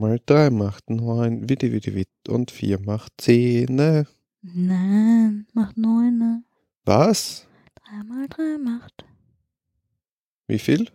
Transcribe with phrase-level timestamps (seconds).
[0.00, 2.08] Mal drei macht neun, witti, witti, witt.
[2.26, 3.74] Und vier macht zehn.
[3.74, 4.06] Ne?
[4.40, 6.16] Nein, macht neun.
[6.16, 6.42] Ne?
[6.86, 7.46] Was?
[7.74, 9.04] Drei mal drei macht
[10.46, 10.90] Wie viel?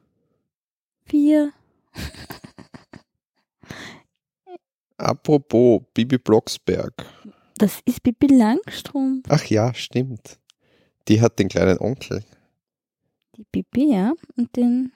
[1.06, 1.54] vier.
[4.98, 7.06] Apropos Bibi Blocksberg.
[7.60, 9.28] Das ist Bibi Langstrumpf.
[9.30, 10.40] Ach ja, stimmt.
[11.08, 12.24] Die hat den kleinen Onkel.
[13.38, 14.14] Die Bibi, ja.
[14.36, 14.94] Und den.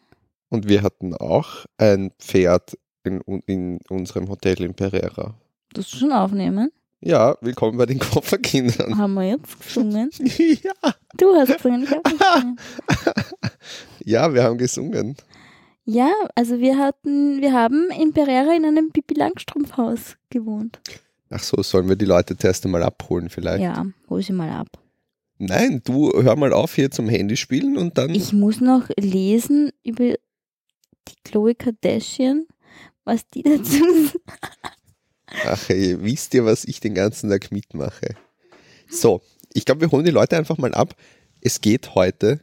[0.49, 5.35] Und wir hatten auch ein Pferd in, in unserem Hotel in Pereira.
[5.73, 6.71] Das schon aufnehmen.
[7.01, 8.97] Ja, willkommen bei den Kofferkindern.
[8.97, 10.09] Haben wir jetzt gesungen?
[10.37, 10.93] ja.
[11.17, 12.59] Du hast gesungen, ich habe gesungen.
[14.03, 15.15] ja, wir haben gesungen.
[15.85, 20.79] Ja, also wir hatten, wir haben in Pereira in einem Bibi Langstrumpf-Haus gewohnt.
[21.29, 23.63] Ach so, sollen wir die Leute zuerst einmal abholen vielleicht?
[23.63, 24.67] Ja, hol sie mal ab.
[25.37, 28.13] Nein, du hör mal auf hier zum Handy spielen und dann.
[28.13, 30.15] Ich muss noch lesen über
[31.07, 32.45] die Chloe Kardashian,
[33.09, 33.83] was die dazu
[35.45, 38.15] Ach ey, wisst ihr, was ich den ganzen Tag mitmache?
[38.89, 39.21] So,
[39.53, 40.95] ich glaube, wir holen die Leute einfach mal ab.
[41.41, 42.39] Es geht heute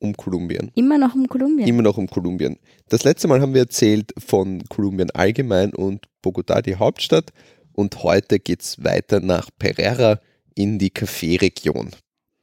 [0.00, 0.72] um Kolumbien.
[0.74, 1.68] Immer noch um Kolumbien.
[1.68, 2.58] Immer noch um Kolumbien.
[2.88, 7.32] Das letzte Mal haben wir erzählt von Kolumbien allgemein und Bogotá, die Hauptstadt.
[7.72, 10.20] Und heute geht es weiter nach Pereira
[10.54, 11.90] in die Café-Region.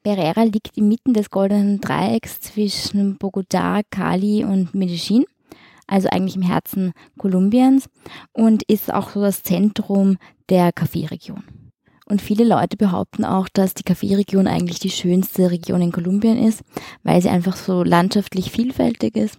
[0.03, 5.25] Pereira liegt inmitten des goldenen Dreiecks zwischen Bogotá, Cali und Medellin,
[5.91, 7.89] also eigentlich im Herzen Kolumbiens
[8.31, 10.17] und ist auch so das Zentrum
[10.49, 11.43] der Kaffeeregion.
[12.05, 16.61] Und viele Leute behaupten auch, dass die Kaffeeregion eigentlich die schönste Region in Kolumbien ist,
[17.03, 19.37] weil sie einfach so landschaftlich vielfältig ist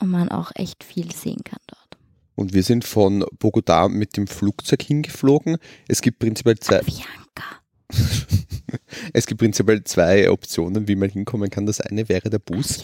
[0.00, 1.98] und man auch echt viel sehen kann dort.
[2.36, 5.58] Und wir sind von Bogotá mit dem Flugzeug hingeflogen.
[5.88, 6.80] Es gibt prinzipiell zwei.
[6.80, 7.60] Avianca.
[9.12, 11.66] es gibt prinzipiell zwei Optionen, wie man hinkommen kann.
[11.66, 12.82] Das eine wäre der Bus.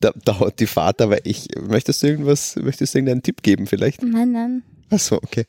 [0.00, 4.02] Da dauert die Fahrt, aber ich möchtest du irgendwas, möchtest du irgendeinen Tipp geben vielleicht?
[4.02, 4.62] Nein, nein.
[4.90, 5.44] Achso, okay.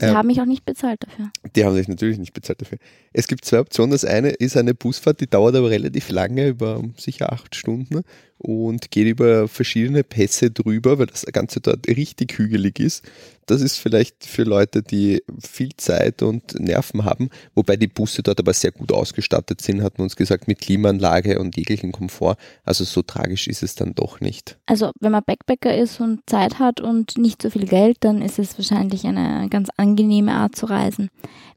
[0.00, 1.30] Die ähm, haben mich auch nicht bezahlt dafür.
[1.54, 2.78] Die haben sich natürlich nicht bezahlt dafür.
[3.12, 3.92] Es gibt zwei Optionen.
[3.92, 8.02] Das eine ist eine Busfahrt, die dauert aber relativ lange, über sicher acht Stunden
[8.38, 13.04] und geht über verschiedene Pässe drüber, weil das Ganze dort richtig hügelig ist.
[13.46, 18.40] Das ist vielleicht für Leute, die viel Zeit und Nerven haben, wobei die Busse dort
[18.40, 22.36] aber sehr gut ausgestattet sind, hat man uns gesagt, mit Klimaanlage und jeglichen Komfort.
[22.64, 24.58] Also so tragisch ist es dann doch nicht.
[24.66, 28.38] Also wenn man Backpacker ist und Zeit hat und nicht so viel Geld, dann ist
[28.38, 29.83] es wahrscheinlich eine ganz angenehme
[30.28, 31.10] Art zu reisen.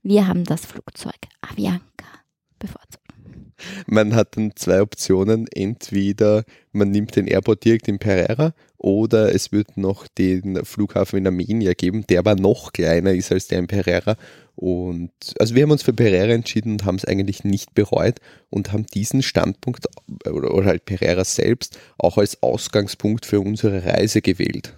[0.04, 2.08] Wir haben das Flugzeug Avianca
[2.60, 3.08] bevorzugt.
[3.88, 5.48] Man hat dann zwei Optionen.
[5.48, 11.28] Entweder man nimmt den Airport direkt in Pereira oder es wird noch den Flughafen in
[11.28, 14.16] Armenia geben, der aber noch kleiner ist als der in Pereira.
[14.56, 18.72] Und also wir haben uns für Pereira entschieden und haben es eigentlich nicht bereut und
[18.72, 19.86] haben diesen Standpunkt
[20.26, 24.74] oder, oder halt Pereira selbst auch als Ausgangspunkt für unsere Reise gewählt.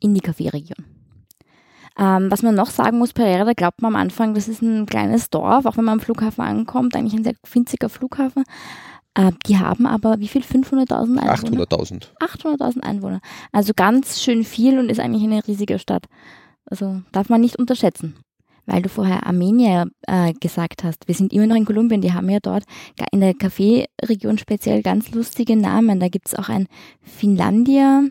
[0.00, 0.95] In die Kaffeeregion.
[1.98, 4.86] Ähm, was man noch sagen muss, Pereira, da glaubt man am Anfang, das ist ein
[4.86, 8.44] kleines Dorf, auch wenn man am Flughafen ankommt, eigentlich ein sehr winziger Flughafen.
[9.14, 10.42] Äh, die haben aber wie viel?
[10.42, 11.64] 500.000 Einwohner?
[11.64, 12.08] 800.000.
[12.20, 13.20] 800.000 Einwohner.
[13.50, 16.04] Also ganz schön viel und ist eigentlich eine riesige Stadt.
[16.66, 18.16] Also darf man nicht unterschätzen.
[18.66, 21.06] Weil du vorher Armenier äh, gesagt hast.
[21.06, 22.00] Wir sind immer noch in Kolumbien.
[22.00, 22.64] Die haben ja dort
[23.12, 26.00] in der Kaffeeregion speziell ganz lustige Namen.
[26.00, 26.66] Da gibt es auch ein
[27.00, 28.02] Finlandia,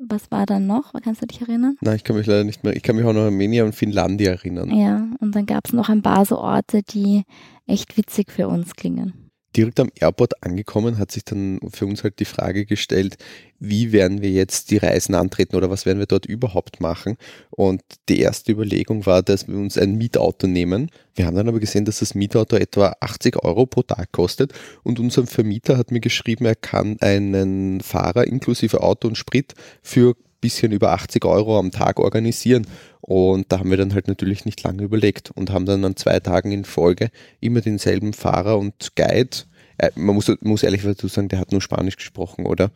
[0.00, 0.92] was war dann noch?
[1.02, 1.76] Kannst du dich erinnern?
[1.80, 2.74] Nein, ich kann mich leider nicht mehr.
[2.74, 4.70] Ich kann mich auch noch an Armenien und Finnlandia erinnern.
[4.70, 7.24] Ja, und dann gab es noch ein paar so Orte, die
[7.66, 9.12] echt witzig für uns klingen.
[9.56, 13.16] Direkt am Airport angekommen hat sich dann für uns halt die Frage gestellt,
[13.58, 17.16] wie werden wir jetzt die Reisen antreten oder was werden wir dort überhaupt machen?
[17.50, 20.90] Und die erste Überlegung war, dass wir uns ein Mietauto nehmen.
[21.16, 24.52] Wir haben dann aber gesehen, dass das Mietauto etwa 80 Euro pro Tag kostet
[24.84, 30.14] und unser Vermieter hat mir geschrieben, er kann einen Fahrer inklusive Auto und Sprit für
[30.40, 32.66] bisschen über 80 Euro am Tag organisieren.
[33.10, 36.20] Und da haben wir dann halt natürlich nicht lange überlegt und haben dann an zwei
[36.20, 37.10] Tagen in Folge
[37.40, 39.36] immer denselben Fahrer und Guide.
[39.78, 42.70] Äh, man muss, muss ehrlich dazu sagen, der hat nur Spanisch gesprochen, oder?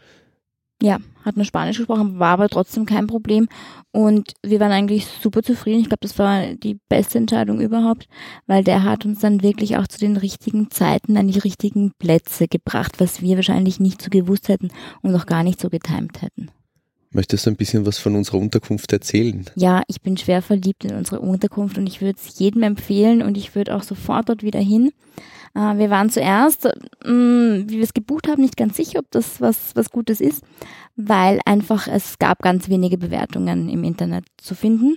[0.82, 3.46] Ja, hat nur Spanisch gesprochen, war aber trotzdem kein Problem.
[3.92, 5.82] Und wir waren eigentlich super zufrieden.
[5.82, 8.08] Ich glaube, das war die beste Entscheidung überhaupt,
[8.48, 12.48] weil der hat uns dann wirklich auch zu den richtigen Zeiten an die richtigen Plätze
[12.48, 16.50] gebracht, was wir wahrscheinlich nicht so gewusst hätten und auch gar nicht so getimt hätten.
[17.14, 19.44] Möchtest du ein bisschen was von unserer Unterkunft erzählen?
[19.54, 23.38] Ja, ich bin schwer verliebt in unsere Unterkunft und ich würde es jedem empfehlen und
[23.38, 24.90] ich würde auch sofort dort wieder hin.
[25.54, 26.64] Äh, wir waren zuerst,
[27.04, 30.42] mm, wie wir es gebucht haben, nicht ganz sicher, ob das was, was Gutes ist,
[30.96, 34.96] weil einfach es gab ganz wenige Bewertungen im Internet zu finden.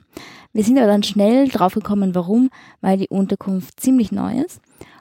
[0.54, 2.50] Wir sind aber dann schnell draufgekommen, warum,
[2.82, 4.60] weil die Unterkunft ziemlich neu ist.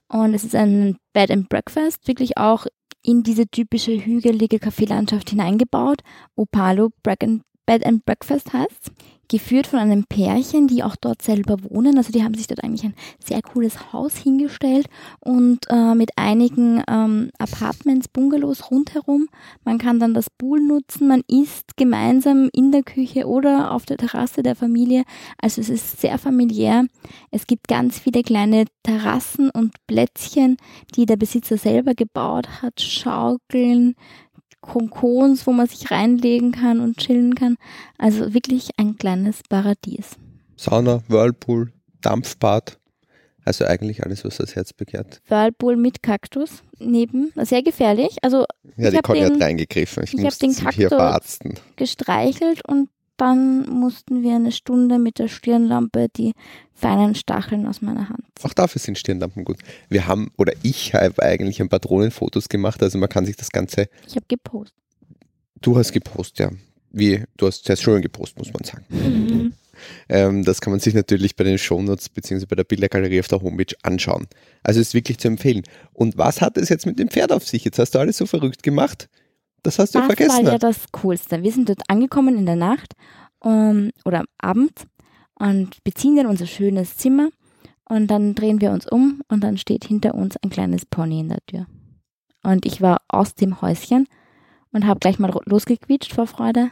[0.09, 2.67] Und es ist ein Bed and Breakfast, wirklich auch
[3.07, 6.03] in diese typische hügelige Kaffeelandschaft hineingebaut.
[6.35, 8.93] Opalo Bread and, Bed and Breakfast heißt
[9.29, 11.97] geführt von einem Pärchen, die auch dort selber wohnen.
[11.97, 14.87] Also die haben sich dort eigentlich ein sehr cooles Haus hingestellt
[15.21, 19.29] und äh, mit einigen ähm, Apartments, Bungalows rundherum.
[19.65, 23.97] Man kann dann das Pool nutzen, man isst gemeinsam in der Küche oder auf der
[23.97, 25.05] Terrasse der Familie.
[25.39, 26.87] Also es ist sehr familiär.
[27.31, 30.57] Es gibt ganz viele kleine Terrassen und Plätzchen,
[30.95, 33.97] die der Besitzer selber gebaut hat, Schaukeln,
[34.67, 37.57] Konkons, wo man sich reinlegen kann und chillen kann.
[37.99, 40.17] Also wirklich ein kleines Paradies.
[40.57, 42.79] Sauna, Whirlpool, Dampfbad.
[43.45, 45.21] Also eigentlich alles, was das Herz begehrt.
[45.29, 48.17] Whirlpool mit Kaktus neben, sehr gefährlich.
[48.23, 48.45] Also
[48.77, 50.03] ja, die Conny hat reingegriffen.
[50.03, 51.39] Ich, ich habe den Kaktus
[51.77, 56.33] gestreichelt und dann mussten wir eine Stunde mit der Stirnlampe die
[56.75, 58.25] feinen Stacheln aus meiner Hand.
[58.43, 59.59] Auch dafür sind Stirnlampen gut.
[59.89, 63.51] Wir haben, oder ich habe eigentlich ein paar Drohnenfotos gemacht, also man kann sich das
[63.51, 63.89] Ganze.
[64.07, 64.77] Ich habe gepostet.
[65.61, 66.51] Du hast gepostet, ja.
[66.93, 68.85] Wie, du hast sehr schön gepostet, muss man sagen.
[68.89, 69.53] Mhm.
[70.09, 72.47] Ähm, das kann man sich natürlich bei den Shownotes bzw.
[72.47, 74.27] bei der Bildergalerie auf der Homepage anschauen.
[74.63, 75.65] Also ist wirklich zu empfehlen.
[75.93, 77.65] Und was hat es jetzt mit dem Pferd auf sich?
[77.65, 79.09] Jetzt hast du alles so verrückt gemacht.
[79.67, 80.29] Das hast du das vergessen.
[80.29, 81.43] Das war ja das Coolste.
[81.43, 82.95] Wir sind dort angekommen in der Nacht
[83.41, 84.87] um, ähm, oder abends
[85.35, 87.31] und beziehen dann unser schönes Zimmer
[87.85, 91.31] und dann drehen wir uns um und dann steht hinter uns ein kleines Pony in
[91.31, 91.67] der Tür.
[92.45, 94.07] Und ich war aus dem Häuschen
[94.71, 96.71] und habe gleich mal losgequietscht vor Freude.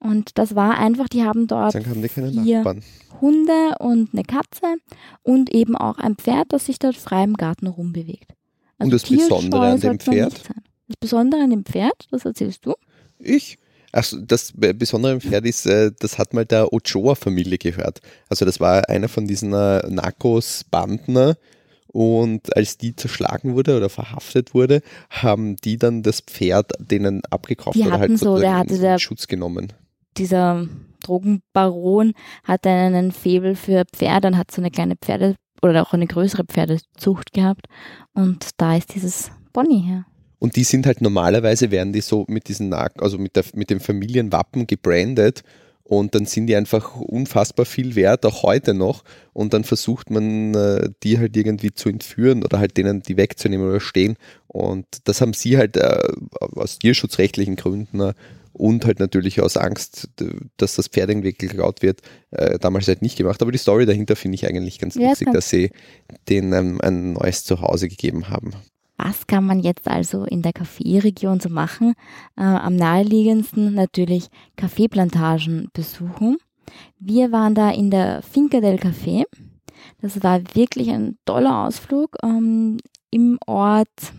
[0.00, 2.82] Und das war einfach, die haben dort haben die vier Nachbarn.
[3.20, 4.74] Hunde und eine Katze
[5.22, 8.32] und eben auch ein Pferd, das sich dort frei im Garten rumbewegt.
[8.78, 10.42] Also und das Besondere an dem Pferd?
[10.88, 12.74] Das Besondere an dem Pferd, das erzählst du?
[13.18, 13.58] Ich?
[13.92, 18.00] Ach, das Besondere am Pferd ist, äh, das hat mal der Ochoa-Familie gehört.
[18.28, 21.34] Also das war einer von diesen äh, Narcos-Banden
[21.94, 27.76] und als die zerschlagen wurde oder verhaftet wurde, haben die dann das Pferd denen abgekauft
[27.76, 29.72] die oder halt so, der hatte der, Schutz genommen.
[30.16, 30.66] Dieser
[31.04, 36.08] Drogenbaron hatte einen Febel für Pferde und hat so eine kleine Pferde oder auch eine
[36.08, 37.66] größere Pferdezucht gehabt
[38.12, 40.04] und da ist dieses Bonnie her.
[40.44, 43.80] Und die sind halt normalerweise, werden die so mit diesen, also mit, der, mit dem
[43.80, 45.42] Familienwappen gebrandet
[45.84, 49.04] und dann sind die einfach unfassbar viel wert, auch heute noch.
[49.32, 53.66] Und dann versucht man, äh, die halt irgendwie zu entführen oder halt denen die wegzunehmen
[53.66, 54.18] oder stehen.
[54.46, 58.12] Und das haben sie halt äh, aus tierschutzrechtlichen Gründen äh,
[58.52, 60.10] und halt natürlich aus Angst,
[60.58, 62.02] dass das Pferd irgendwie geklaut wird,
[62.60, 63.40] damals halt nicht gemacht.
[63.40, 65.70] Aber die Story dahinter finde ich eigentlich ganz ja, lustig, dass sie
[66.28, 68.52] denen ein neues Zuhause gegeben haben.
[68.96, 71.94] Was kann man jetzt also in der Kaffeeregion so machen?
[72.36, 76.36] Äh, am naheliegendsten natürlich Kaffeeplantagen besuchen.
[76.98, 79.24] Wir waren da in der Finca del Café.
[80.00, 82.78] Das war wirklich ein toller Ausflug ähm,
[83.10, 84.12] im Ort.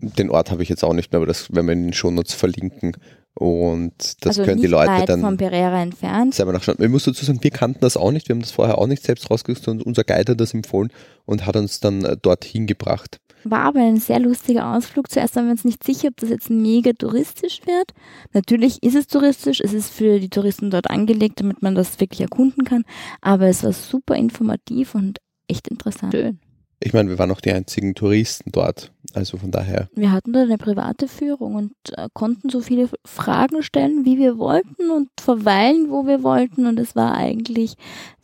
[0.00, 2.34] Den Ort habe ich jetzt auch nicht mehr, aber das werden wir in den Shownotes
[2.34, 2.96] verlinken.
[3.38, 3.92] Und
[4.24, 6.34] das also können die Leute weit dann von Pereira entfernt.
[6.34, 6.76] selber nachschauen.
[6.80, 8.28] Ich muss dazu sagen, wir kannten das auch nicht.
[8.28, 10.90] Wir haben das vorher auch nicht selbst rausgesucht, sondern unser Guide hat das empfohlen
[11.24, 13.20] und hat uns dann äh, dorthin gebracht.
[13.44, 15.08] War aber ein sehr lustiger Ausflug.
[15.08, 17.92] Zuerst waren wir uns nicht sicher, ob das jetzt mega touristisch wird.
[18.32, 22.22] Natürlich ist es touristisch, es ist für die Touristen dort angelegt, damit man das wirklich
[22.22, 22.82] erkunden kann.
[23.20, 26.12] Aber es war super informativ und echt interessant.
[26.12, 26.40] Schön.
[26.80, 28.92] Ich meine, wir waren auch die einzigen Touristen dort.
[29.14, 29.88] Also von daher.
[29.94, 34.38] Wir hatten da eine private Führung und äh, konnten so viele Fragen stellen, wie wir
[34.38, 36.66] wollten und verweilen, wo wir wollten.
[36.66, 37.74] Und es war eigentlich,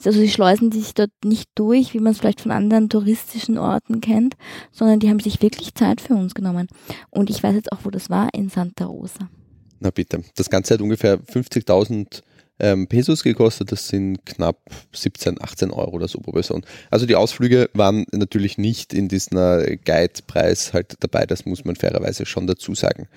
[0.04, 4.00] also die schleusen sich dort nicht durch, wie man es vielleicht von anderen touristischen Orten
[4.00, 4.36] kennt,
[4.70, 6.68] sondern die haben sich wirklich Zeit für uns genommen.
[7.10, 9.30] Und ich weiß jetzt auch, wo das war, in Santa Rosa.
[9.80, 10.22] Na bitte.
[10.36, 12.22] Das Ganze hat ungefähr 50.000
[12.58, 13.72] ähm, Pesos gekostet.
[13.72, 14.58] Das sind knapp
[14.92, 16.64] 17, 18 Euro oder so pro Person.
[16.90, 21.26] Also die Ausflüge waren natürlich nicht in diesem Guide-Preis halt dabei.
[21.26, 23.08] Das muss man fairerweise schon dazu sagen.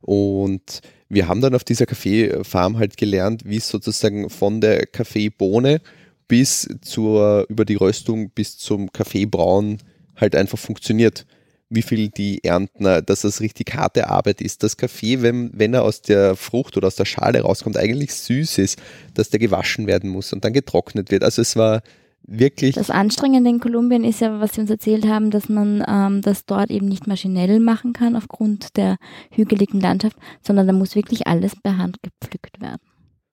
[0.00, 5.80] Und wir haben dann auf dieser Kaffeefarm halt gelernt, wie es sozusagen von der Kaffeebohne
[6.28, 9.78] bis zur, über die Röstung bis zum Kaffeebrauen
[10.16, 11.26] halt einfach funktioniert
[11.70, 14.62] wie viel die ernten, äh, dass das richtig harte Arbeit ist.
[14.62, 18.58] Das Kaffee, wenn, wenn er aus der Frucht oder aus der Schale rauskommt, eigentlich süß
[18.58, 18.80] ist,
[19.14, 21.22] dass der gewaschen werden muss und dann getrocknet wird.
[21.22, 21.82] Also es war
[22.22, 22.74] wirklich.
[22.74, 26.46] Das Anstrengende in Kolumbien ist ja, was Sie uns erzählt haben, dass man ähm, das
[26.46, 28.96] dort eben nicht maschinell machen kann aufgrund der
[29.30, 32.80] hügeligen Landschaft, sondern da muss wirklich alles per Hand gepflückt werden.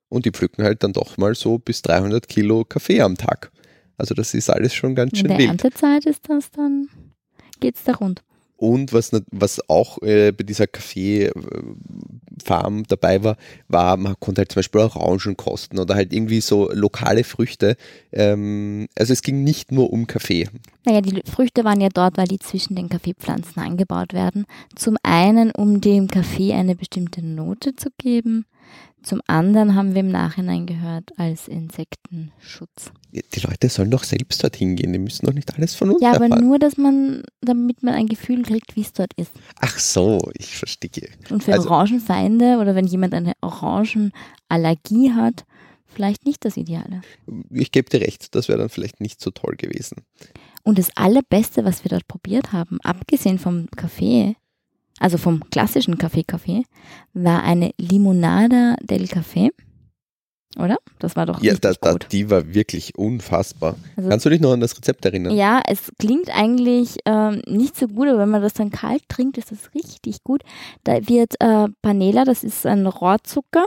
[0.10, 3.52] Und die pflücken halt dann doch mal so bis 300 Kilo Kaffee am Tag.
[3.98, 5.50] Also das ist alles schon ganz schön In der wild.
[5.50, 6.90] Erntezeit ist das dann
[7.60, 8.22] geht's da rund.
[8.58, 11.34] Und was, was auch äh, bei dieser Kaffeefarm
[12.88, 13.36] dabei war,
[13.68, 17.76] war, man konnte halt zum Beispiel Orangen kosten oder halt irgendwie so lokale Früchte.
[18.14, 20.48] Ähm, also es ging nicht nur um Kaffee.
[20.86, 24.46] Naja, die Früchte waren ja dort, weil die zwischen den Kaffeepflanzen angebaut werden.
[24.76, 28.46] Zum einen, um dem Kaffee eine bestimmte Note zu geben.
[29.04, 32.92] Zum anderen haben wir im Nachhinein gehört als Insektenschutz.
[33.12, 36.14] Die Leute sollen doch selbst dorthin gehen, die müssen doch nicht alles von uns Ja,
[36.16, 36.44] aber erfahren.
[36.48, 39.32] nur, dass man, damit man ein Gefühl kriegt, wie es dort ist.
[39.60, 41.10] Ach so, ich verstehe.
[41.30, 45.46] Und für Also- Orangenfeinde oder wenn jemand eine Orangenallergie hat,
[45.86, 47.02] vielleicht nicht das Ideale.
[47.52, 49.98] Ich gebe dir recht, das wäre dann vielleicht nicht so toll gewesen.
[50.64, 54.36] Und das Allerbeste, was wir dort probiert haben, abgesehen vom Kaffee,
[55.00, 56.64] also vom klassischen Kaffee-Kaffee,
[57.14, 59.50] war eine Limonada del Café.
[60.58, 60.78] Oder?
[61.00, 62.08] Das war doch Ja, richtig da, da, gut.
[62.14, 63.76] die war wirklich unfassbar.
[63.98, 65.36] Also, Kannst du dich noch an das Rezept erinnern?
[65.36, 69.38] ja, es klingt eigentlich ähm, nicht so gut, aber wenn man das dann kalt trinkt,
[69.38, 70.44] ist das richtig gut.
[70.86, 73.66] Da wird äh, Panela, das ist ein Rohrzucker,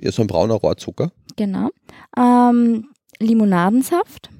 [0.00, 1.10] Ja, so ein brauner Rohrzucker.
[1.34, 1.70] genau,
[2.16, 4.30] ähm, Limonadensaft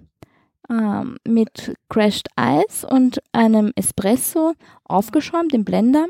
[0.70, 4.54] ähm, mit Crushed Eis und einem Espresso
[4.84, 6.06] aufgeschäumt im Blender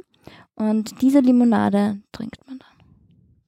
[0.55, 2.69] und diese Limonade trinkt man dann.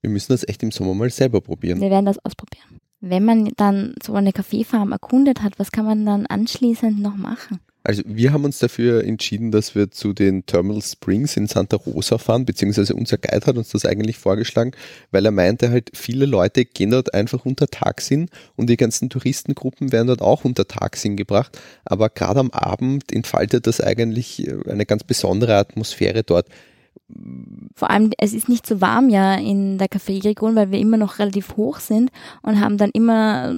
[0.01, 1.81] Wir müssen das echt im Sommer mal selber probieren.
[1.81, 2.81] Wir werden das ausprobieren.
[3.01, 7.61] Wenn man dann so eine Kaffeefarm erkundet hat, was kann man dann anschließend noch machen?
[7.87, 12.19] Also wir haben uns dafür entschieden, dass wir zu den Terminal Springs in Santa Rosa
[12.19, 14.73] fahren, beziehungsweise unser Guide hat uns das eigentlich vorgeschlagen,
[15.13, 19.93] weil er meinte halt, viele Leute gehen dort einfach unter Tagsinn und die ganzen Touristengruppen
[19.93, 24.85] werden dort auch unter Tagsinn gebracht, aber gerade am Abend entfaltet das eigentlich äh, eine
[24.85, 26.49] ganz besondere Atmosphäre dort.
[27.77, 31.21] Vor allem, es ist nicht so warm ja in der Kaffeeregion, weil wir immer noch
[31.21, 32.11] relativ hoch sind
[32.43, 33.55] und haben dann immer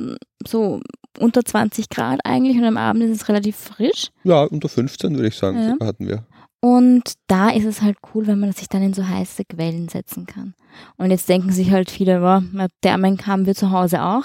[0.47, 0.83] so
[1.19, 4.09] unter 20 Grad eigentlich und am Abend ist es relativ frisch.
[4.25, 5.87] Ja, unter 15 würde ich sagen, Ja.
[5.87, 6.25] hatten wir.
[6.61, 10.27] Und da ist es halt cool, wenn man sich dann in so heiße Quellen setzen
[10.27, 10.55] kann.
[10.97, 12.43] Und jetzt denken sich halt viele, wow,
[12.83, 14.25] Thermen haben wir zu Hause auch.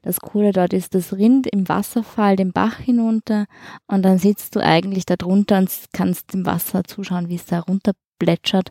[0.00, 3.44] Das Coole dort ist das Rind im Wasserfall den Bach hinunter
[3.86, 7.60] und dann sitzt du eigentlich da drunter und kannst dem Wasser zuschauen, wie es da
[7.60, 8.70] runter plätschert.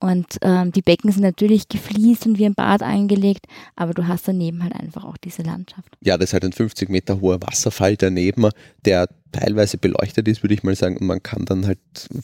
[0.00, 3.46] Und ähm, die Becken sind natürlich gefliest und wie ein Bad eingelegt,
[3.76, 5.96] aber du hast daneben halt einfach auch diese Landschaft.
[6.00, 8.48] Ja, das ist halt ein 50 Meter hoher Wasserfall daneben,
[8.84, 10.96] der teilweise beleuchtet ist, würde ich mal sagen.
[10.96, 11.78] Und man kann dann halt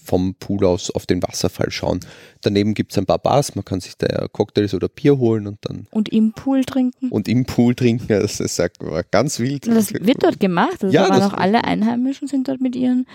[0.04, 2.00] vom Pool aus auf den Wasserfall schauen.
[2.42, 5.58] Daneben gibt es ein paar Bars, man kann sich da Cocktails oder Bier holen und
[5.62, 7.08] dann Und im Pool trinken.
[7.08, 8.06] und im Pool trinken.
[8.20, 8.62] Das ist
[9.10, 9.66] ganz wild.
[9.66, 10.82] Das wird dort gemacht.
[10.82, 13.06] Also Ja, da waren auch alle Einheimischen sind dort mit ihren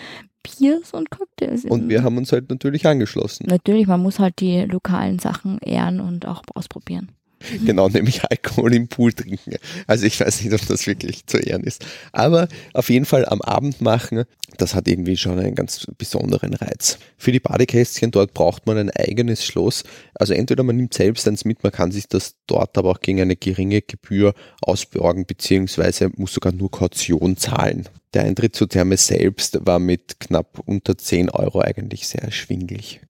[0.47, 1.65] Biers und Cocktails.
[1.65, 3.45] Und wir haben uns halt natürlich angeschlossen.
[3.47, 7.11] Natürlich, man muss halt die lokalen Sachen ehren und auch ausprobieren.
[7.65, 9.55] Genau, nämlich Alkohol im Pool trinken.
[9.87, 11.85] Also ich weiß nicht, ob das wirklich zu ehren ist.
[12.11, 14.25] Aber auf jeden Fall am Abend machen,
[14.57, 16.97] das hat irgendwie schon einen ganz besonderen Reiz.
[17.17, 19.83] Für die Badekästchen dort braucht man ein eigenes Schloss.
[20.13, 23.21] Also entweder man nimmt selbst eins mit, man kann sich das dort aber auch gegen
[23.21, 27.89] eine geringe Gebühr ausborgen, beziehungsweise muss sogar nur Kaution zahlen.
[28.13, 33.01] Der Eintritt zur Therme selbst war mit knapp unter 10 Euro eigentlich sehr erschwinglich.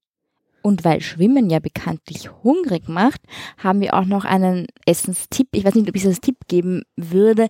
[0.65, 3.21] Und weil Schwimmen ja bekanntlich hungrig macht,
[3.59, 5.49] haben wir auch noch einen Essenstipp.
[5.51, 7.49] Ich weiß nicht, ob ich das Tipp geben würde.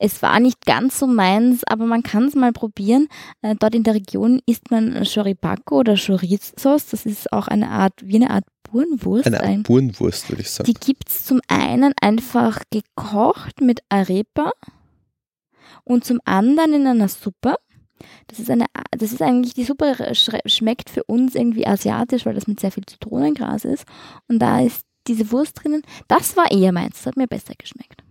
[0.00, 3.06] Es war nicht ganz so meins, aber man kann es mal probieren.
[3.40, 6.86] Äh, dort in der Region isst man Choripaco oder Chorizos.
[6.88, 9.28] Das ist auch eine Art, wie eine Art Burenwurst.
[9.28, 10.66] Eine Ein- Art Burenwurst, würde ich sagen.
[10.68, 14.50] Die gibt's zum einen einfach gekocht mit Arepa
[15.84, 17.54] und zum anderen in einer Suppe.
[18.28, 22.46] Das ist, eine, das ist eigentlich, die Suppe schmeckt für uns irgendwie asiatisch, weil das
[22.46, 23.84] mit sehr viel Zitronengras ist.
[24.28, 25.82] Und da ist diese Wurst drinnen.
[26.08, 28.02] Das war eher meins, das hat mir besser geschmeckt.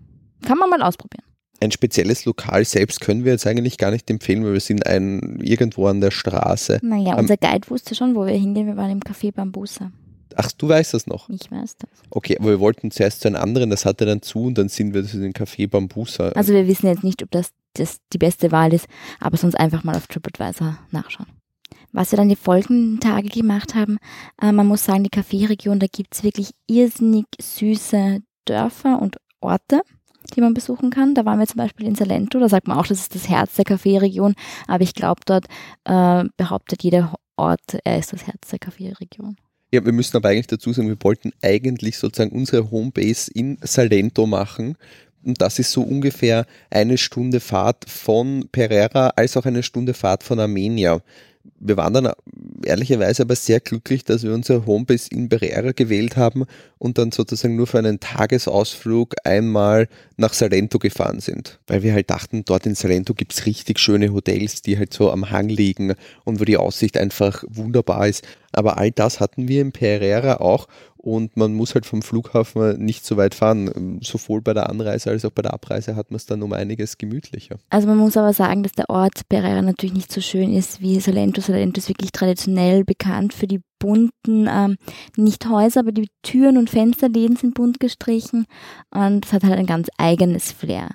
[0.46, 1.26] Kann man mal ausprobieren.
[1.62, 5.40] Ein spezielles Lokal selbst können wir jetzt eigentlich gar nicht empfehlen, weil wir sind ein,
[5.42, 6.80] irgendwo an der Straße.
[6.82, 8.68] Naja, unser Guide wusste schon, wo wir hingehen.
[8.68, 9.92] Wir waren im Café Bambusa.
[10.36, 11.30] Ach, du weißt das noch.
[11.30, 11.90] Ich weiß das.
[12.10, 14.94] Okay, aber wir wollten zuerst zu einem anderen, das hatte dann zu und dann sind
[14.94, 16.30] wir zu dem Café Bambusa.
[16.30, 18.88] Also wir wissen jetzt nicht, ob das, das die beste Wahl ist,
[19.20, 21.28] aber sonst einfach mal auf TripAdvisor nachschauen.
[21.92, 23.98] Was wir dann die folgenden Tage gemacht haben,
[24.42, 29.82] äh, man muss sagen, die Kaffeeregion, da gibt's wirklich irrsinnig süße Dörfer und Orte,
[30.36, 31.16] die man besuchen kann.
[31.16, 33.56] Da waren wir zum Beispiel in Salento, da sagt man auch, das ist das Herz
[33.56, 34.36] der Kaffeeregion,
[34.68, 35.46] aber ich glaube, dort
[35.86, 39.38] äh, behauptet jeder Ort, er ist das Herz der Kaffeeregion.
[39.74, 44.26] Ja, wir müssen aber eigentlich dazu sagen, wir wollten eigentlich sozusagen unsere Homebase in Salento
[44.26, 44.78] machen.
[45.26, 50.24] Und das ist so ungefähr eine Stunde Fahrt von Pereira als auch eine Stunde Fahrt
[50.24, 51.02] von Armenia.
[51.60, 52.12] Wir waren dann
[52.64, 56.46] ehrlicherweise aber sehr glücklich, dass wir unsere Homebase in Pereira gewählt haben
[56.80, 61.60] und dann sozusagen nur für einen Tagesausflug einmal nach Salento gefahren sind.
[61.68, 65.30] Weil wir halt dachten, dort in Salento gibt's richtig schöne Hotels, die halt so am
[65.30, 68.24] Hang liegen und wo die Aussicht einfach wunderbar ist.
[68.56, 73.06] Aber all das hatten wir in Pereira auch und man muss halt vom Flughafen nicht
[73.06, 74.00] so weit fahren.
[74.02, 76.98] Sowohl bei der Anreise als auch bei der Abreise hat man es dann um einiges
[76.98, 77.58] gemütlicher.
[77.70, 81.00] Also man muss aber sagen, dass der Ort Pereira natürlich nicht so schön ist wie
[81.00, 81.42] Salento.
[81.42, 84.78] Salento ist wirklich traditionell bekannt für die bunten, ähm,
[85.16, 88.46] nicht Häuser, aber die Türen und Fensterläden sind bunt gestrichen
[88.90, 90.90] und es hat halt ein ganz eigenes Flair.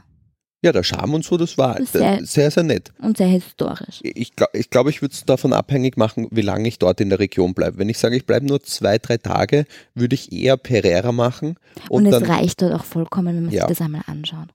[0.62, 2.93] Ja, der Charme und so, das war sehr- sehr, sehr nett.
[3.00, 4.00] Und sehr historisch.
[4.02, 7.09] Ich glaube, ich, glaub, ich würde es davon abhängig machen, wie lange ich dort in
[7.09, 7.79] der Region bleibe.
[7.79, 9.64] Wenn ich sage, ich bleibe nur zwei, drei Tage,
[9.95, 11.57] würde ich eher Pereira machen.
[11.88, 13.62] Und, Und, es dann, reicht dort auch vollkommen, wenn man Ja.
[13.67, 14.49] sich das einmal anschaut.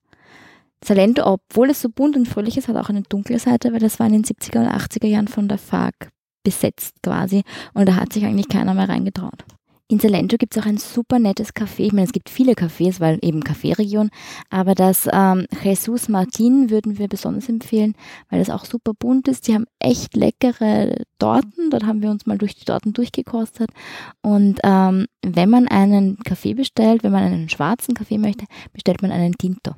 [0.83, 4.00] Salento, obwohl es so bunt und fröhlich ist, hat auch eine dunkle Seite, weil das
[4.00, 6.09] war in den 70er und 80er Jahren von der FARC
[6.43, 7.41] besetzt quasi
[7.74, 9.43] und da hat sich eigentlich keiner mehr reingetraut.
[9.87, 11.81] In Salento gibt es auch ein super nettes Café.
[11.81, 14.09] Ich meine, es gibt viele Cafés, weil eben Kaffeeregion,
[14.49, 17.93] aber das ähm, Jesus Martin würden wir besonders empfehlen,
[18.31, 19.47] weil das auch super bunt ist.
[19.47, 21.69] Die haben echt leckere Torten.
[21.69, 23.69] Dort haben wir uns mal durch die Torten durchgekostet.
[24.23, 29.11] Und ähm, wenn man einen Kaffee bestellt, wenn man einen schwarzen Kaffee möchte, bestellt man
[29.11, 29.75] einen Tinto.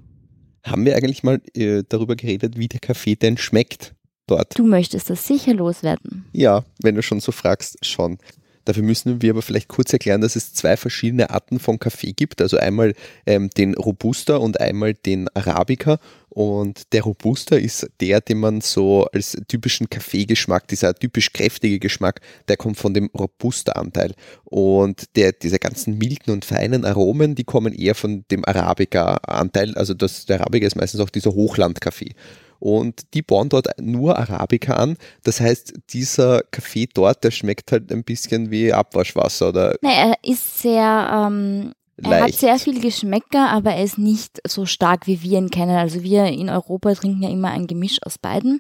[0.64, 3.94] haben wir eigentlich mal äh, darüber geredet, wie der Kaffee denn schmeckt
[4.26, 4.58] dort?
[4.58, 6.24] Du möchtest das sicher loswerden.
[6.32, 8.20] Ja, wenn du schon so fragst, schon.
[8.68, 12.42] Dafür müssen wir aber vielleicht kurz erklären, dass es zwei verschiedene Arten von Kaffee gibt.
[12.42, 12.96] Also einmal
[13.26, 16.00] ähm, den Robusta und einmal den Arabica.
[16.28, 22.20] Und der Robusta ist der, den man so als typischen Kaffeegeschmack, dieser typisch kräftige Geschmack,
[22.50, 24.14] der kommt von dem Robusta-Anteil.
[24.44, 29.76] Und der, diese ganzen milden und feinen Aromen, die kommen eher von dem Arabica-Anteil.
[29.76, 32.16] Also das, der Arabica ist meistens auch dieser Hochlandkaffee.
[32.60, 34.98] Und die bauen dort nur Arabica an.
[35.24, 40.16] Das heißt, dieser Kaffee dort, der schmeckt halt ein bisschen wie Abwaschwasser oder Nee, er
[40.24, 42.40] ist sehr, ähm, er hat leicht.
[42.40, 45.76] sehr viel Geschmäcker, aber er ist nicht so stark, wie wir ihn kennen.
[45.76, 48.60] Also wir in Europa trinken ja immer ein Gemisch aus beiden.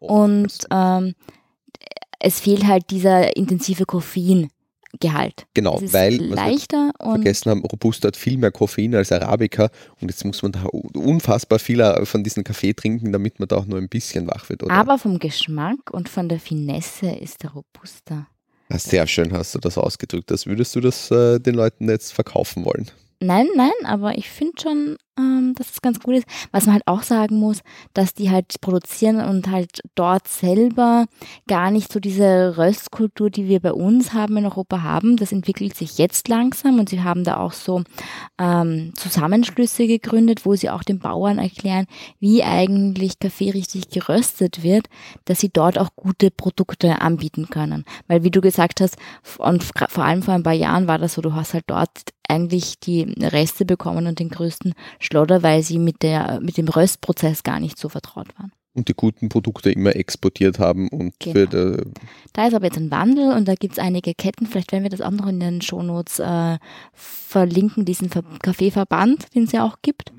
[0.00, 1.14] Und ähm,
[2.20, 3.84] es fehlt halt dieser intensive
[4.92, 5.46] Koffeingehalt.
[5.54, 10.10] genau, weil wir leichter und vergessen haben, Robusta hat viel mehr Koffein als Arabica und
[10.10, 13.78] jetzt muss man da unfassbar viel von diesem Kaffee trinken, damit man da auch nur
[13.78, 14.62] ein bisschen wach wird.
[14.62, 14.72] Oder?
[14.72, 18.28] aber vom Geschmack und von der Finesse ist der Robusta.
[18.70, 20.30] Ah, sehr schön hast du das ausgedrückt.
[20.30, 22.90] Das würdest du das äh, den Leuten jetzt verkaufen wollen?
[23.20, 26.26] Nein, nein, aber ich finde schon, ähm, dass es ganz gut ist.
[26.52, 27.60] Was man halt auch sagen muss,
[27.94, 31.06] dass die halt produzieren und halt dort selber
[31.46, 35.16] gar nicht so diese Röstkultur, die wir bei uns haben in Europa haben.
[35.16, 37.82] Das entwickelt sich jetzt langsam und sie haben da auch so
[38.38, 41.86] ähm, Zusammenschlüsse gegründet, wo sie auch den Bauern erklären,
[42.20, 44.88] wie eigentlich Kaffee richtig geröstet wird,
[45.24, 47.84] dass sie dort auch gute Produkte anbieten können.
[48.06, 48.96] Weil wie du gesagt hast,
[49.38, 51.90] und vor allem vor ein paar Jahren war das so, du hast halt dort
[52.28, 54.74] eigentlich die Reste bekommen und den größten
[55.08, 58.52] Schlodder, weil sie mit, der, mit dem Röstprozess gar nicht so vertraut waren.
[58.74, 61.76] Und die guten Produkte immer exportiert haben und Genau.
[62.32, 64.90] Da ist aber jetzt ein Wandel und da gibt es einige Ketten, vielleicht werden wir
[64.90, 66.58] das auch noch in den Shownotes äh,
[66.92, 70.12] verlinken, diesen Ver Kaffeeverband, den es ja auch gibt.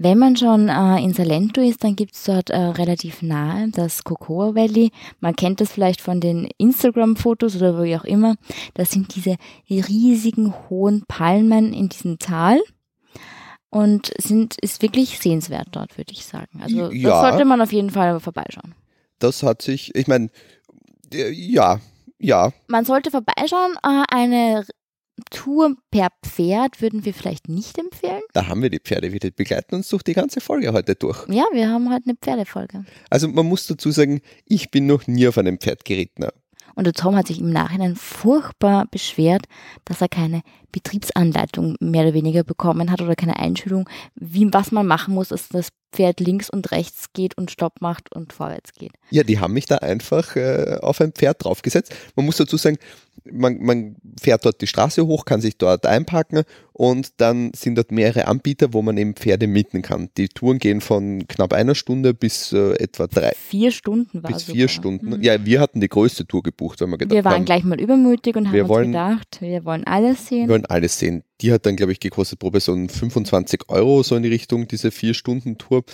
[0.00, 4.04] Wenn man schon äh, in Salento ist, dann gibt es dort äh, relativ nahe das
[4.04, 4.92] Cocoa Valley.
[5.18, 8.36] Man kennt das vielleicht von den Instagram-Fotos oder wie auch immer.
[8.74, 9.36] Das sind diese
[9.68, 12.60] riesigen hohen Palmen in diesem Tal
[13.70, 16.60] und sind ist wirklich sehenswert dort, würde ich sagen.
[16.62, 17.10] Also Ja.
[17.10, 18.74] das sollte man auf jeden Fall vorbeischauen.
[19.18, 20.30] das hat sich, ich meine,
[21.12, 21.80] ja,
[22.18, 23.74] ja, Man sollte vorbeischauen.
[23.82, 24.64] Äh, eine
[25.30, 28.22] Tour per Pferd würden wir vielleicht nicht empfehlen.
[28.34, 31.26] da haben wir die Pferde wieder, die begleiten uns durch die ganze Folge heute durch.
[31.28, 32.84] Ja, wir haben halt eine Pferdefolge.
[33.10, 36.28] Also man muss dazu sagen, ich bin noch nie auf einem Pferd geritten.
[36.78, 39.46] Und der Tom hat sich im Nachhinein furchtbar beschwert,
[39.84, 44.86] dass er keine Betriebsanleitung mehr oder weniger bekommen hat oder keine Einschulung, wie, was man
[44.86, 48.92] machen muss, dass das Pferd links und rechts geht und Stopp macht und vorwärts geht.
[49.10, 51.94] Ja, die haben mich da einfach äh, auf ein Pferd draufgesetzt.
[52.14, 52.76] Man muss dazu sagen,
[53.30, 57.90] man, man fährt dort die Straße hoch, kann sich dort einparken und dann sind dort
[57.90, 60.08] mehrere Anbieter, wo man eben Pferde mieten kann.
[60.16, 64.42] Die Touren gehen von knapp einer Stunde bis äh, etwa drei, Vier Stunden war bis
[64.42, 64.54] sogar.
[64.56, 65.16] vier Stunden.
[65.16, 65.22] Mhm.
[65.22, 67.80] Ja, wir hatten die größte Tour gebucht, weil wir gedacht Wir waren haben, gleich mal
[67.80, 70.48] übermütig und haben wir uns wollen- gedacht, wir wollen alles wir sehen.
[70.48, 71.22] wollen alles sehen.
[71.40, 74.90] Die hat dann, glaube ich, gekostet pro Person 25 Euro, so in die Richtung, diese
[74.90, 75.84] Vier-Stunden-Tour.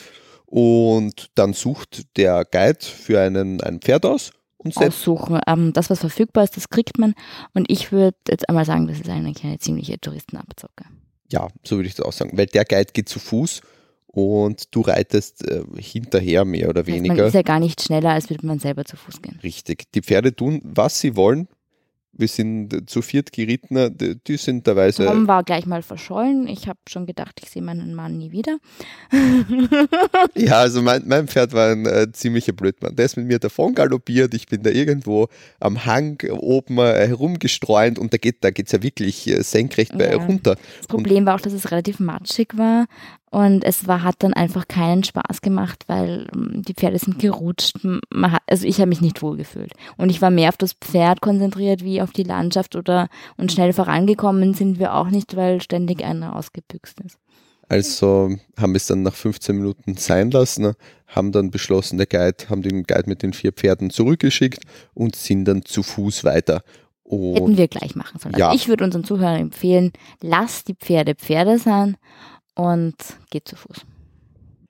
[0.46, 5.40] Und dann sucht der Guide für einen ein Pferd aus und aussuchen.
[5.46, 7.14] Ähm, das, was verfügbar ist, das kriegt man.
[7.52, 10.84] Und ich würde jetzt einmal sagen, das ist eigentlich eine ziemliche Touristenabzocke.
[11.30, 12.36] Ja, so würde ich das auch sagen.
[12.36, 13.62] Weil der Guide geht zu Fuß
[14.06, 17.26] und du reitest äh, hinterher mehr oder Also man weniger.
[17.26, 19.38] ist ja gar nicht schneller, als würde man selber zu Fuß gehen.
[19.42, 19.90] Richtig.
[19.92, 21.48] Die Pferde tun, was sie wollen.
[22.16, 23.96] Wir sind zu viert geritten,
[24.26, 25.06] die, sind teilweise.
[25.06, 26.46] Tom war gleich mal verschollen.
[26.48, 28.58] Ich habe schon gedacht, ich sehe meinen Mann nie wieder.
[30.34, 32.96] Ja, also mein, mein Pferd war ein äh, ziemlicher Blödmann.
[32.96, 34.34] Der ist mit mir davon galoppiert.
[34.34, 35.28] Ich bin da irgendwo
[35.60, 40.10] am Hang oben äh, herumgestreunt und da geht da geht's ja wirklich äh, senkrecht bei,
[40.10, 40.16] Ja.
[40.16, 40.56] runter.
[40.78, 42.86] Das Problem war auch, dass es relativ matschig war
[43.34, 47.80] Und es war, hat dann einfach keinen Spaß gemacht, weil ähm, die Pferde sind gerutscht.
[47.82, 49.72] Hat, also ich habe mich nicht wohl gefühlt.
[49.96, 53.72] Und ich war mehr auf das Pferd konzentriert wie auf die Landschaft oder und schnell
[53.72, 57.18] vorangekommen sind wir auch nicht, weil ständig einer ausgebüxt ist.
[57.68, 60.74] Also haben wir es dann nach 15 Minuten sein lassen,
[61.08, 65.46] haben dann beschlossen, der Guide, haben den Guide mit den vier Pferden zurückgeschickt und sind
[65.46, 66.62] dann zu Fuß weiter.
[67.02, 68.36] Und Hätten wir gleich machen sollen.
[68.36, 68.54] Also ja.
[68.54, 69.92] ich würde unseren Zuhörern empfehlen,
[70.22, 71.96] lasst die Pferde Pferde sein
[72.54, 72.96] und
[73.30, 73.84] geht zu Fuß.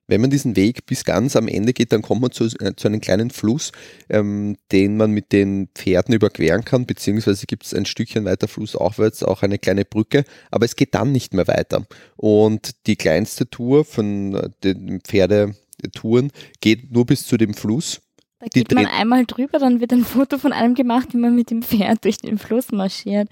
[0.06, 2.88] Wenn man diesen Weg bis ganz am Ende geht, dann kommt man zu, äh, zu
[2.88, 3.72] einem kleinen Fluss,
[4.10, 9.22] ähm, den man mit den Pferden überqueren kann, beziehungsweise gibt es ein Stückchen weiter flussaufwärts
[9.22, 11.86] auch eine kleine Brücke, aber es geht dann nicht mehr weiter.
[12.16, 18.02] Und die kleinste Tour von äh, den Pferdetouren geht nur bis zu dem Fluss
[18.44, 21.50] da geht man einmal drüber, dann wird ein Foto von einem gemacht, wie man mit
[21.50, 23.28] dem Pferd durch den Fluss marschiert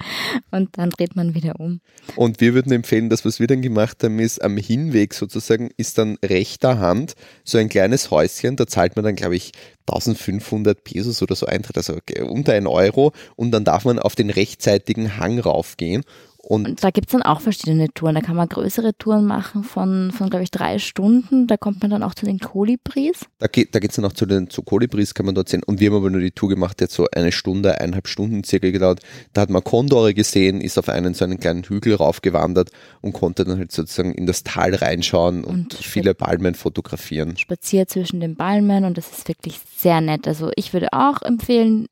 [0.50, 1.80] und dann dreht man wieder um.
[2.16, 5.98] Und wir würden empfehlen, dass was wir dann gemacht haben, ist am Hinweg sozusagen, ist
[5.98, 9.52] dann rechter Hand so ein kleines Häuschen, da zahlt man dann, glaube ich,
[9.88, 14.30] 1500 Pesos oder so Eintritt, also unter ein Euro und dann darf man auf den
[14.30, 16.04] rechtzeitigen Hang raufgehen
[16.52, 18.14] und, und da gibt es dann auch verschiedene Touren.
[18.14, 21.46] Da kann man größere Touren machen von, von glaube ich, drei Stunden.
[21.46, 23.20] Da kommt man dann auch zu den Kolibris.
[23.38, 25.62] Da geht da geht's dann auch zu den zu Kolibris, kann man dort sehen.
[25.64, 28.44] Und wir haben aber nur die Tour gemacht, die hat so eine Stunde, eineinhalb Stunden
[28.44, 29.00] circa gedauert.
[29.32, 33.46] Da hat man Kondore gesehen, ist auf einen so einen kleinen Hügel raufgewandert und konnte
[33.46, 37.38] dann halt sozusagen in das Tal reinschauen und, und viele Palmen fotografieren.
[37.38, 40.28] Spaziert zwischen den Palmen und das ist wirklich sehr nett.
[40.28, 41.86] Also ich würde auch empfehlen,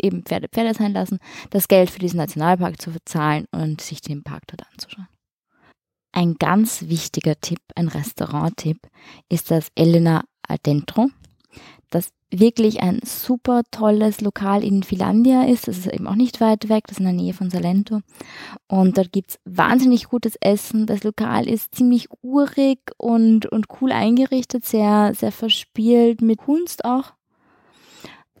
[0.00, 1.18] eben Pferde Pferde sein lassen,
[1.50, 5.08] das Geld für diesen Nationalpark zu bezahlen und sich den Park dort anzuschauen.
[6.12, 8.78] Ein ganz wichtiger Tipp, ein Restaurant-Tipp,
[9.28, 11.08] ist das Elena Adentro,
[11.90, 15.68] das wirklich ein super tolles Lokal in Finlandia ist.
[15.68, 18.00] Das ist eben auch nicht weit weg, das ist in der Nähe von Salento.
[18.66, 20.86] Und dort gibt es wahnsinnig gutes Essen.
[20.86, 27.12] Das Lokal ist ziemlich urig und, und cool eingerichtet, sehr, sehr verspielt, mit Kunst auch.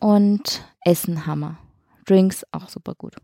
[0.00, 1.58] Und Essen Hammer.
[2.06, 3.16] Drinks auch super gut.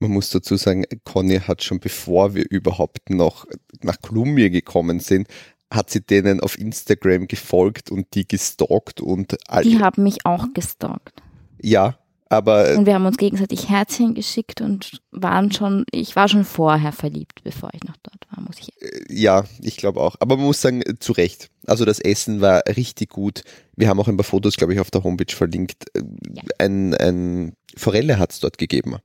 [0.00, 3.46] Man muss dazu sagen, Conny hat schon bevor wir überhaupt noch
[3.82, 5.28] nach Kolumbien gekommen sind,
[5.70, 10.46] hat sie denen auf Instagram gefolgt und die gestalkt und all Die haben mich auch
[10.52, 11.22] gestalkt.
[11.60, 11.98] Ja,
[12.36, 12.76] aber.
[12.76, 17.42] Und wir haben uns gegenseitig Herzchen geschickt und waren schon, ich war schon vorher verliebt,
[17.42, 18.70] bevor ich noch dort war, muss ich.
[18.82, 20.16] Äh, ja, ich glaube auch.
[20.20, 21.50] Aber man muss sagen, zu Recht.
[21.66, 23.42] Also das Essen war richtig gut.
[23.76, 25.84] Wir haben auch ein paar Fotos, glaube ich, auf der Homepage verlinkt.
[25.94, 26.02] Äh,
[26.34, 26.42] ja.
[26.58, 28.96] Ein, ein Forelle hat es dort gegeben.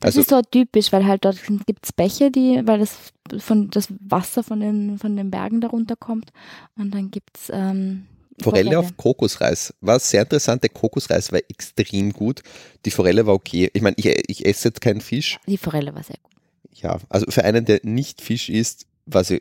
[0.00, 3.68] Das also, ist so typisch, weil halt dort gibt es Bäche, die, weil das von
[3.70, 6.30] das Wasser von den, von den Bergen darunter kommt.
[6.76, 8.06] Und dann gibt es ähm,
[8.42, 10.62] Forelle auf Kokosreis war sehr interessant.
[10.62, 12.42] Der Kokosreis war extrem gut.
[12.84, 13.70] Die Forelle war okay.
[13.72, 15.38] Ich meine, ich, ich esse jetzt keinen Fisch.
[15.46, 16.32] Die Forelle war sehr gut.
[16.72, 19.40] Ja, also für einen, der nicht Fisch isst, war sie,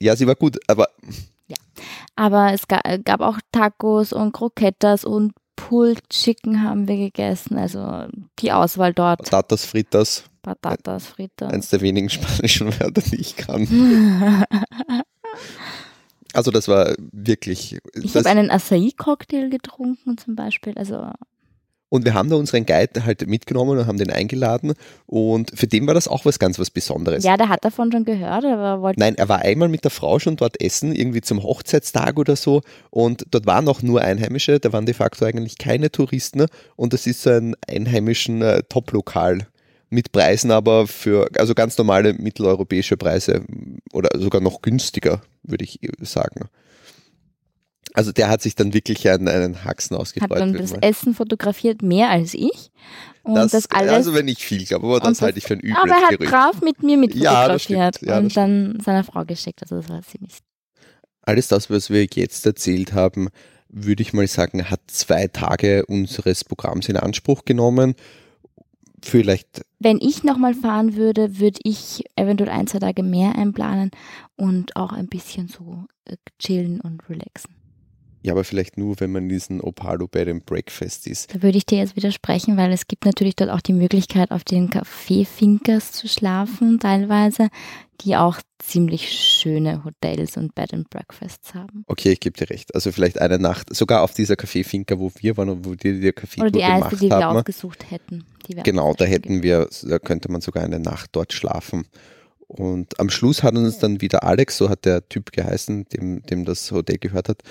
[0.00, 0.88] ja, sie war gut, aber.
[1.46, 1.56] Ja,
[2.16, 7.56] aber es gab auch Tacos und Croquetas und Pulled Chicken haben wir gegessen.
[7.56, 8.06] Also
[8.38, 9.22] die Auswahl dort.
[9.22, 10.24] Patatas Fritas.
[10.42, 11.52] Patatas Fritas.
[11.52, 13.66] Eins der wenigen spanischen Wörter, die ich kann.
[16.34, 17.78] Also das war wirklich.
[17.94, 20.74] Ich habe einen Acai-Cocktail getrunken zum Beispiel.
[20.76, 21.10] Also
[21.94, 24.74] und wir haben da unseren Guide halt mitgenommen und haben den eingeladen.
[25.06, 27.22] Und für den war das auch was ganz was Besonderes.
[27.22, 28.98] Ja, der hat davon schon gehört, aber wollte.
[28.98, 32.62] Nein, er war einmal mit der Frau schon dort essen, irgendwie zum Hochzeitstag oder so.
[32.90, 36.46] Und dort waren auch nur Einheimische, da waren de facto eigentlich keine Touristen.
[36.74, 39.46] Und das ist so ein einheimischen äh, Top-Lokal
[39.94, 43.44] mit Preisen aber für, also ganz normale mitteleuropäische Preise
[43.92, 46.48] oder sogar noch günstiger, würde ich sagen.
[47.94, 50.30] Also der hat sich dann wirklich einen, einen Haxen ausgefreut.
[50.30, 52.72] Hat dann das Essen fotografiert, mehr als ich.
[53.22, 55.54] Und das, das alles, also wenn ich viel glaube, aber das, das halte ich für
[55.54, 56.30] ein übles Aber er hat Gerücht.
[56.30, 59.62] brav mit mir mitfotografiert ja, ja, und dann seiner Frau geschickt.
[59.62, 60.38] Also das war ziemlich.
[61.22, 63.28] Alles das, was wir jetzt erzählt haben,
[63.68, 67.94] würde ich mal sagen, hat zwei Tage unseres Programms in Anspruch genommen
[69.04, 69.62] vielleicht.
[69.78, 73.90] Wenn ich nochmal fahren würde, würde ich eventuell ein, zwei Tage mehr einplanen
[74.36, 77.54] und auch ein bisschen so äh, chillen und relaxen.
[78.24, 81.34] Ja, aber vielleicht nur, wenn man diesen Opalo Bed and Breakfast ist.
[81.34, 84.44] Da würde ich dir jetzt widersprechen, weil es gibt natürlich dort auch die Möglichkeit, auf
[84.44, 87.50] den Café Finkers zu schlafen, teilweise,
[88.00, 91.84] die auch ziemlich schöne Hotels und Bed and Breakfasts haben.
[91.86, 92.74] Okay, ich gebe dir recht.
[92.74, 96.00] Also vielleicht eine Nacht, sogar auf dieser Café Finca, wo wir waren und wo die
[96.00, 98.24] die Café Oder die erste, die wir ausgesucht hätten.
[98.48, 101.84] genau, da hätten wir, da könnte man sogar eine Nacht dort schlafen.
[102.46, 106.44] Und am Schluss hat uns dann wieder Alex, so hat der Typ geheißen, dem, dem
[106.44, 107.42] das Hotel gehört hat,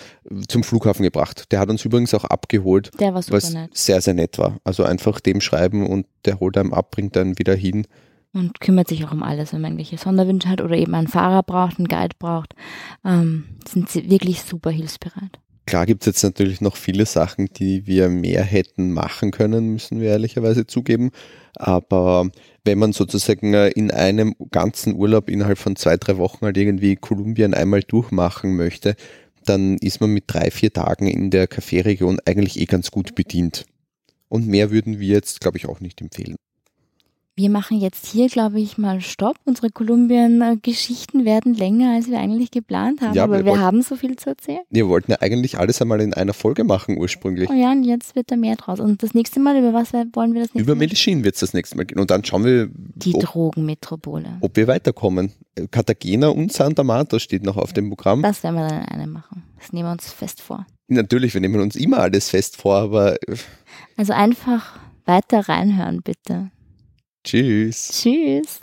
[0.47, 1.51] zum Flughafen gebracht.
[1.51, 3.75] Der hat uns übrigens auch abgeholt, der war super was nett.
[3.75, 4.57] sehr, sehr nett war.
[4.63, 7.85] Also einfach dem schreiben und der holt einem ab, bringt dann wieder hin.
[8.33, 11.43] und kümmert sich auch um alles, wenn man irgendwelche Sonderwünsche hat oder eben einen Fahrer
[11.43, 12.55] braucht, einen Guide braucht,
[13.03, 15.39] ähm, sind sie wirklich super hilfsbereit.
[15.65, 20.01] Klar gibt es jetzt natürlich noch viele Sachen, die wir mehr hätten machen können, müssen
[20.01, 21.11] wir ehrlicherweise zugeben.
[21.55, 22.29] Aber
[22.63, 26.95] wenn man sozusagen äh, in einem ganzen Urlaub innerhalb von zwei, drei Wochen halt irgendwie
[26.95, 28.95] Kolumbien einmal durchmachen möchte,
[29.45, 33.65] dann ist man mit drei, vier Tagen in der Kaffeeregion eigentlich eh ganz gut bedient.
[34.29, 36.35] Und mehr würden wir jetzt, glaube ich, auch nicht empfehlen.
[37.35, 39.37] Wir machen jetzt hier, glaube ich, mal Stopp.
[39.43, 43.95] Unsere Kolumbien-Geschichten werden länger, als wir eigentlich geplant haben, ja, aber wir, wir haben so
[43.95, 44.59] viel zu erzählen.
[44.69, 47.49] Wir wollten ja eigentlich alles einmal in einer Folge machen ursprünglich.
[47.49, 48.79] Oh ja, und jetzt wird da mehr draus.
[48.79, 51.55] Und das nächste Mal, über was wollen wir das nächste Über Medellin wird es das
[51.55, 51.99] nächste Mal gehen.
[51.99, 54.37] Und dann schauen wir, die ob, Drogenmetropole.
[54.41, 55.31] Ob wir weiterkommen.
[55.71, 58.21] Cartagena und Santa Marta steht noch auf dem Programm.
[58.21, 59.41] Das werden wir dann eine machen.
[59.57, 60.67] Das nehmen wir uns fest vor.
[60.87, 63.17] Natürlich, wir nehmen uns immer alles fest vor, aber.
[63.97, 66.51] Also einfach weiter reinhören, bitte.
[67.23, 67.89] Tschüss.
[67.89, 68.59] Tschüss.